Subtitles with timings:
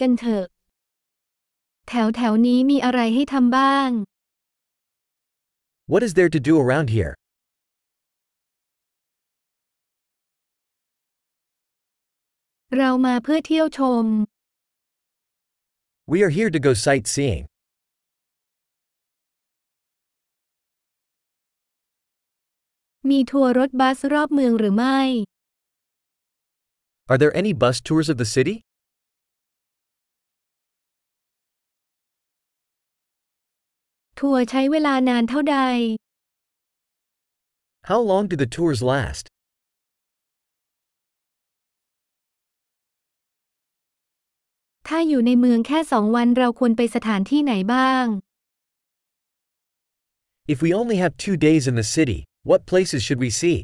[0.00, 0.44] กันเถอะ
[1.88, 3.90] แถวแถวนี้มีอะไรให้ทำบ้าง
[5.92, 7.12] What is there to do around here?
[12.76, 14.04] เรามาเพื่อเที่ยวชม
[16.12, 17.42] We are here to go sightseeing.
[23.10, 25.00] มีทัวร์รถบัสรอบเมืองหรือไม่
[27.10, 28.56] Are there any bus tours of the city?
[34.19, 35.57] ทัวร์ใช้เวลานานเท่าใด
[37.89, 39.25] How long do the tours last?
[44.87, 48.05] ถ้าอยู่ในเมืองแค่สองวันเราควรไปสถานที่ไหนบ้าง
[50.53, 52.19] If we only have two days in the city,
[52.49, 53.59] what places should we see?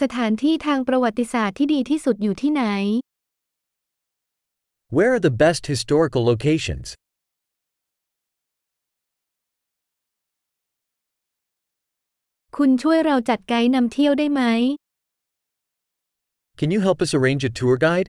[0.00, 2.64] สถานที่ทางประวัติศาสตร์ที่ดีที่สุดอยู่ที่ไหน
[4.96, 6.88] Where are the best historical locations?
[12.56, 14.42] คุณช่วยเราจัดไกด์นำเที่ยวได้ไหม
[16.58, 18.08] Can you help us arrange a tour guide?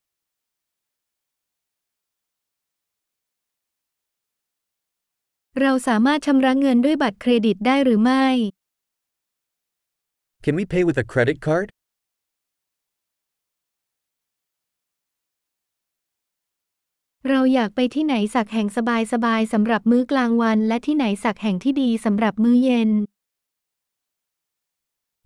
[5.61, 8.25] เราสามารถชำระเงินด้วยบัตรเครดิตได้หรือไม่
[10.45, 11.67] Can we pay with a credit card?
[17.29, 22.91] เราอยากไปที่ไหนสักแห่งสบายๆสำหรับมื้อกลางวัน และที่ไหนสักแห่งที่ดีสำหรับมื้อเย็น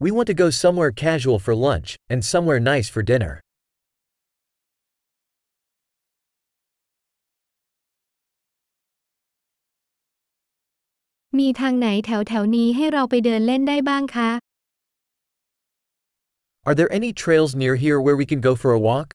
[0.04, 3.34] We want to go somewhere casual for lunch, and somewhere nice for dinner.
[11.40, 14.30] มีทางไหนแถวแถวๆนี้ให้เราไปเดินเล่นได้บ้างคะ
[16.68, 19.08] Are there any trails near here where we can go for a walk?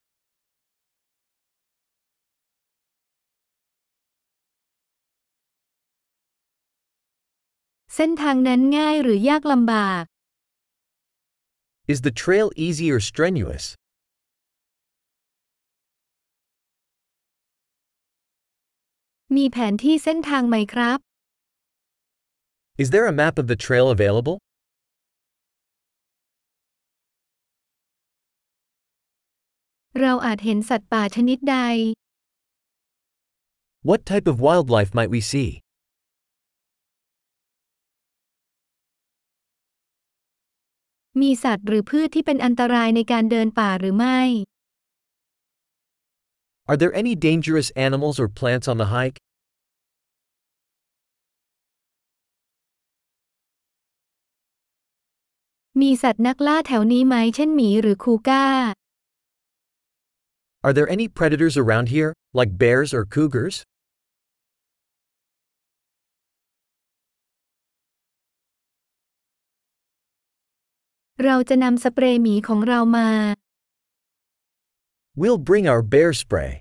[7.94, 10.04] เส้นทางนั้นง่ายหรือยากลำบาก
[11.92, 13.64] Is the trail easy or strenuous?
[19.36, 20.98] มีแผนที่เส้นทางไหมครับ
[22.82, 24.36] Is there a map of the trail available?
[30.00, 31.58] เราอาจเห็นสัตว์ป่าชนิดใด
[33.88, 35.48] What type of wildlife might we see?
[41.19, 44.19] มีสัตว์หรือพืชที่เป็นอันตรายในการเดินป่าหรือไม่
[46.69, 49.17] Are there any dangerous animals or plants on the hike?
[55.81, 58.45] มีสัตว์นักล่าแถวนี้ไหมเช่นหมีหรือคูก้า
[60.65, 63.55] Are there any predators around here, like bears or cougars?
[71.25, 73.09] เราจะนำสเปรย์หมีของเรามา
[75.21, 76.51] We'll bring our bear spray.